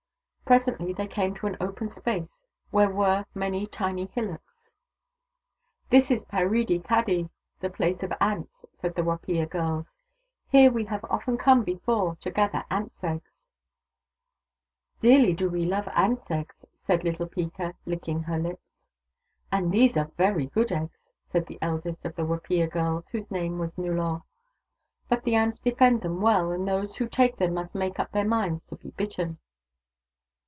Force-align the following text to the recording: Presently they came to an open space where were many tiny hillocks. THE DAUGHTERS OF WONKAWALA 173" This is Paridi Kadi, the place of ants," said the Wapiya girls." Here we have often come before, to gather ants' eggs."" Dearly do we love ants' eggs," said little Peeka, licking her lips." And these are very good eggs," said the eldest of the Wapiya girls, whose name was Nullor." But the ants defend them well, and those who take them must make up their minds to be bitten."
Presently 0.43 0.91
they 0.91 1.07
came 1.07 1.33
to 1.35 1.47
an 1.47 1.55
open 1.61 1.87
space 1.87 2.35
where 2.71 2.89
were 2.89 3.23
many 3.33 3.65
tiny 3.65 4.07
hillocks. 4.07 4.73
THE 5.89 5.99
DAUGHTERS 5.99 6.11
OF 6.11 6.19
WONKAWALA 6.19 6.49
173" 6.81 6.81
This 6.81 6.81
is 6.81 6.83
Paridi 6.83 6.83
Kadi, 6.83 7.29
the 7.61 7.69
place 7.69 8.03
of 8.03 8.11
ants," 8.19 8.65
said 8.73 8.95
the 8.95 9.01
Wapiya 9.05 9.45
girls." 9.49 10.01
Here 10.51 10.69
we 10.69 10.83
have 10.87 11.05
often 11.05 11.37
come 11.37 11.63
before, 11.63 12.17
to 12.17 12.29
gather 12.29 12.65
ants' 12.69 13.01
eggs."" 13.01 13.31
Dearly 15.01 15.31
do 15.31 15.47
we 15.49 15.63
love 15.63 15.87
ants' 15.95 16.29
eggs," 16.29 16.65
said 16.85 17.05
little 17.05 17.27
Peeka, 17.29 17.75
licking 17.85 18.23
her 18.23 18.37
lips." 18.37 18.73
And 19.53 19.71
these 19.71 19.95
are 19.95 20.11
very 20.17 20.47
good 20.47 20.73
eggs," 20.73 21.13
said 21.29 21.45
the 21.47 21.59
eldest 21.61 22.03
of 22.03 22.17
the 22.17 22.25
Wapiya 22.25 22.67
girls, 22.69 23.07
whose 23.07 23.31
name 23.31 23.57
was 23.57 23.77
Nullor." 23.77 24.23
But 25.07 25.23
the 25.23 25.35
ants 25.35 25.61
defend 25.61 26.01
them 26.01 26.19
well, 26.19 26.51
and 26.51 26.67
those 26.67 26.97
who 26.97 27.07
take 27.07 27.37
them 27.37 27.53
must 27.53 27.73
make 27.73 28.01
up 28.01 28.11
their 28.11 28.27
minds 28.27 28.65
to 28.65 28.75
be 28.75 28.89
bitten." 28.91 29.37